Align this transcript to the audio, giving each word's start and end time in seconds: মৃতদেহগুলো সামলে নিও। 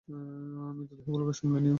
মৃতদেহগুলো 0.07 1.23
সামলে 1.31 1.59
নিও। 1.59 1.69